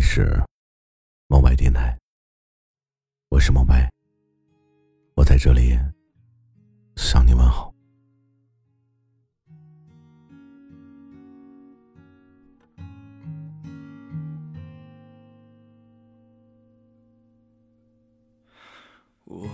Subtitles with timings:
[0.00, 0.42] 里是
[1.28, 1.94] 梦白电台，
[3.28, 3.86] 我是梦白，
[5.14, 5.78] 我在这里
[6.96, 7.70] 向你问好。
[19.26, 19.46] 我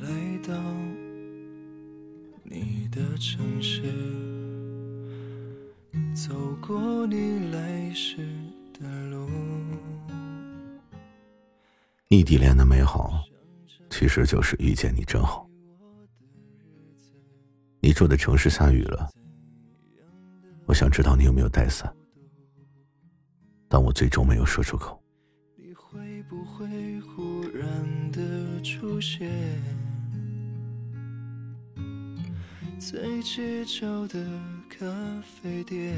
[0.00, 0.54] 来到
[2.44, 3.82] 你的城市，
[6.14, 6.32] 走
[6.64, 8.18] 过你来时
[8.78, 9.51] 的路。
[12.08, 13.22] 异地恋的美好，
[13.88, 15.48] 其实就是遇见你真好。
[17.80, 19.10] 你住的城市下雨了，
[20.66, 21.92] 我想知道你有没有带伞，
[23.68, 25.02] 但我最终没有说出口。
[25.56, 29.30] 你会不会忽然的出现
[32.78, 34.24] 在街角的
[34.68, 34.86] 咖
[35.22, 35.96] 啡店？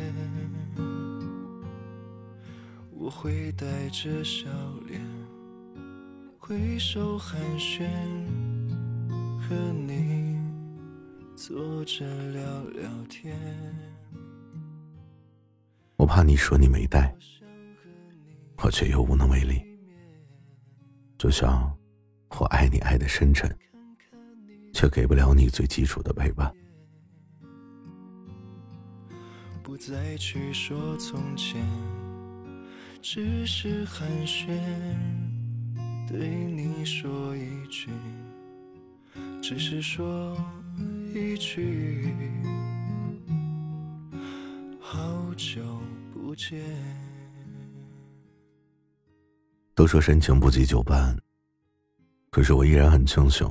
[3.05, 4.49] 我会带着笑
[4.87, 4.99] 脸
[6.38, 7.87] 挥手寒暄，
[9.38, 10.41] 和你
[11.37, 13.37] 坐着聊聊天。
[15.96, 17.15] 我怕你说你没带，
[18.63, 19.63] 我却又无能为力。
[21.18, 21.71] 就像
[22.41, 23.55] 我爱你爱的深沉，
[24.73, 26.51] 却给不了你最基础的陪伴。
[29.63, 31.63] 不再去说从前。
[33.07, 34.49] 只是寒暄，
[36.09, 37.91] 对你说一句，
[39.43, 40.35] 只是说
[41.15, 42.09] 一句，
[44.80, 45.63] 好久
[46.15, 46.59] 不见。
[49.74, 51.15] 都说深情不及久伴，
[52.30, 53.46] 可是我依然很庆幸，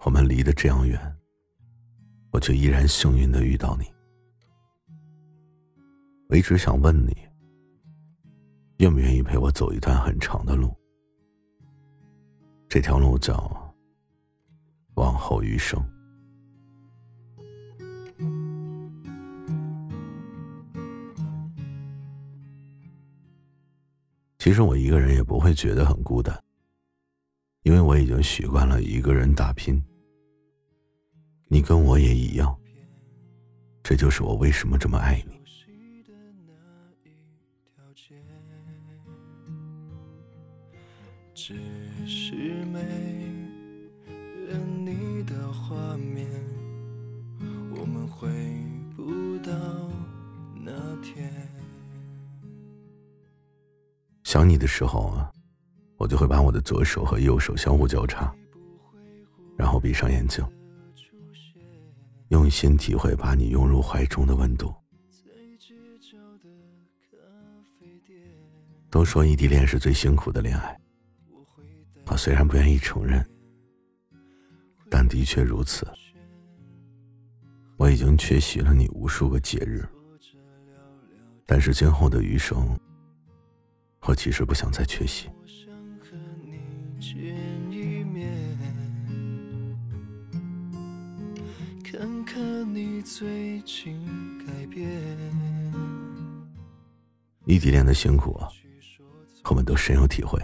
[0.00, 1.00] 我们离得这样远，
[2.32, 3.86] 我却依然幸运的遇到你。
[6.28, 7.31] 我一直想问你。
[8.82, 10.76] 愿不愿意陪我走一段很长的路？
[12.68, 13.72] 这条路叫
[14.94, 15.80] 往后余生。
[24.36, 26.36] 其实我一个人也不会觉得很孤单，
[27.62, 29.80] 因为我已经习惯了一个人打拼。
[31.46, 32.52] 你跟我也一样，
[33.84, 35.40] 这就是我为什么这么爱你。
[41.34, 41.54] 只
[42.06, 42.34] 是
[42.66, 42.80] 没
[44.48, 46.26] 了你的画面，
[47.76, 48.28] 我们回
[48.96, 49.52] 不到
[50.54, 51.30] 那天。
[54.24, 55.30] 想你的时候啊，
[55.98, 58.34] 我就会把我的左手和右手相互交叉，
[59.56, 60.42] 然后闭上眼睛，
[62.28, 64.72] 用心体会把你拥入怀中的温度。
[68.92, 70.78] 都说异地恋是最辛苦的恋爱。
[72.08, 73.26] 我虽然不愿意承认，
[74.90, 75.88] 但的确如此。
[77.78, 79.82] 我已经缺席了你无数个节日，
[81.46, 82.78] 但是今后的余生，
[84.02, 85.30] 我其实不想再缺席。
[91.82, 94.06] 看看你最近
[94.46, 94.86] 改变。
[97.46, 98.38] 异地恋的辛苦，
[99.50, 100.40] 我们都深有体会。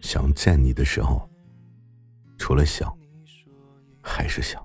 [0.00, 1.28] 想见你的时候，
[2.38, 2.96] 除了想，
[4.02, 4.64] 还是想。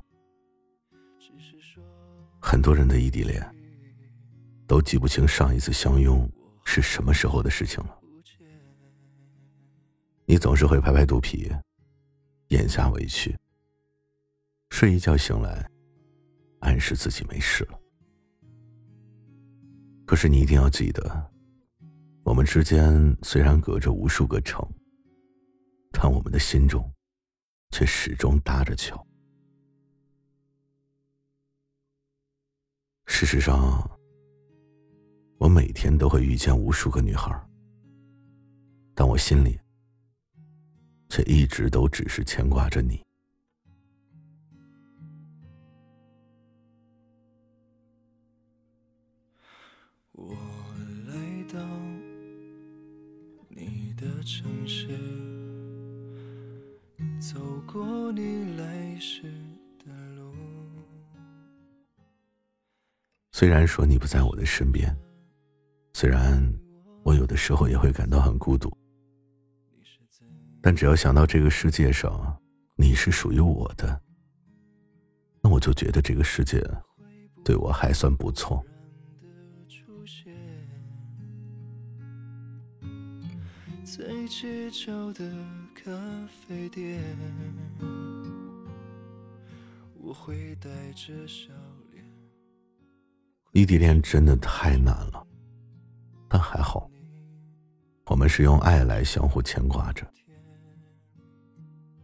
[2.39, 3.43] 很多人的异地恋，
[4.67, 6.29] 都记不清上一次相拥
[6.65, 7.99] 是什么时候的事情了。
[10.25, 11.51] 你总是会拍拍肚皮，
[12.49, 13.35] 咽下委屈，
[14.69, 15.69] 睡一觉醒来，
[16.59, 17.79] 暗示自己没事了。
[20.05, 21.31] 可是你一定要记得，
[22.29, 24.63] 我们之间虽然隔着无数个城。
[25.91, 26.87] 但我们的心中，
[27.71, 29.03] 却始终搭着桥。
[33.07, 33.89] 事实上，
[35.39, 37.35] 我每天都会遇见无数个女孩，
[38.93, 39.59] 但我心里，
[41.09, 43.03] 却一直都只是牵挂着你。
[50.11, 50.35] 我
[54.29, 54.87] 城市。
[57.19, 59.23] 走过你来时
[59.83, 60.31] 的路。
[63.31, 64.95] 虽然说你不在我的身边，
[65.93, 66.39] 虽然
[67.03, 68.71] 我有的时候也会感到很孤独，
[70.61, 72.39] 但只要想到这个世界上
[72.75, 73.99] 你是属于我的，
[75.41, 76.63] 那我就觉得这个世界
[77.43, 78.63] 对我还算不错。
[83.89, 85.27] 在街角的
[85.73, 85.91] 咖
[86.27, 87.01] 啡店，
[89.97, 91.51] 我会带着笑
[91.91, 92.05] 脸。
[93.51, 95.25] 异地恋真的太难了，
[96.27, 96.87] 但还好，
[98.05, 100.05] 我们是用爱来相互牵挂着。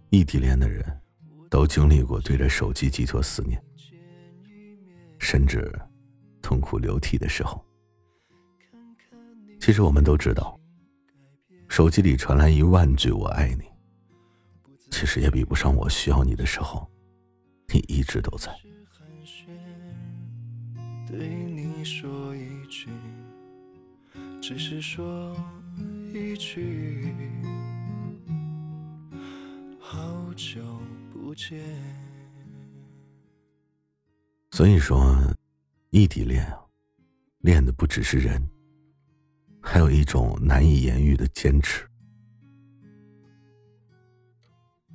[0.09, 0.83] 异地恋的人，
[1.51, 3.63] 都经历过对着手机寄托思念，
[5.19, 5.71] 甚至
[6.41, 7.63] 痛哭流涕的时候。
[9.59, 10.59] 其实我们都知道。
[11.67, 13.63] 手机里传来一万句“我爱你”，
[14.91, 16.89] 其实也比不上我需要你的时候，
[17.73, 18.55] 你一直都在。
[21.07, 22.89] 对你说一句，
[24.41, 25.35] 只是说
[26.13, 27.13] 一句，
[29.79, 30.61] 好久
[31.13, 31.59] 不见。
[34.51, 35.15] 所以说，
[35.89, 36.59] 异地恋啊，
[37.39, 38.41] 恋的不只是人。
[39.67, 41.83] 还有一种难以言喻的坚持。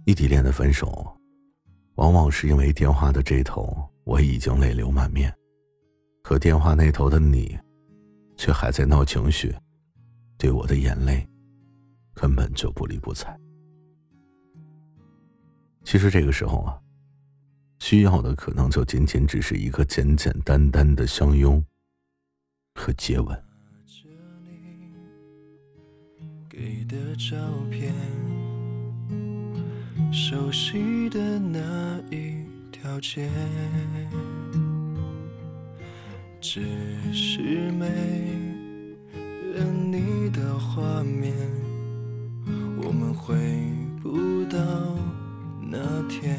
[0.07, 1.13] 异地恋的分手，
[1.97, 5.37] 往往是因为电话的这头我已经泪流满面，
[6.23, 7.59] 可电话那头的你，
[8.37, 9.53] 却还在闹情绪，
[10.39, 11.29] 对我的眼泪，
[12.15, 13.37] 根本就不理不睬。
[15.83, 16.81] 其实这个时候啊，
[17.81, 21.63] 需要的可能就仅仅只是一个简简单单的相拥
[22.77, 23.50] 和接吻。
[26.61, 27.39] 给的照
[27.71, 27.95] 片，
[30.13, 31.59] 熟悉的那
[32.15, 33.31] 一条街，
[36.39, 36.61] 只
[37.15, 37.87] 是没
[39.55, 41.33] 了你的画面，
[42.77, 43.35] 我们回
[44.03, 44.59] 不到
[45.63, 45.79] 那
[46.11, 46.39] 天。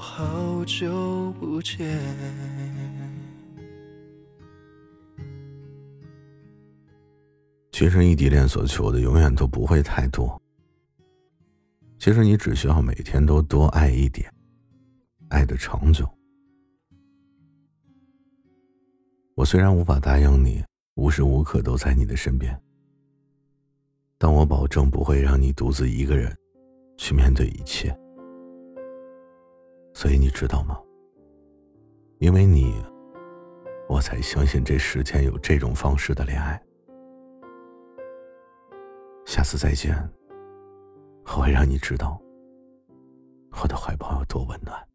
[0.00, 1.86] 好久不见。
[7.70, 10.40] 其实异地恋所求的永远都不会太多。
[11.98, 14.32] 其实你只需要每天都多爱一点，
[15.28, 16.08] 爱的长久。
[19.34, 20.64] 我虽然无法答应你
[20.94, 22.58] 无时无刻都在你的身边，
[24.16, 26.34] 但我保证不会让你独自一个人
[26.96, 27.94] 去面对一切。
[30.00, 30.80] 所以你知道吗？
[32.20, 32.82] 因为你，
[33.86, 36.58] 我才相信这世间有这种方式的恋爱。
[39.26, 39.94] 下次再见，
[41.26, 42.18] 我会让你知道
[43.62, 44.89] 我的怀抱有多温暖。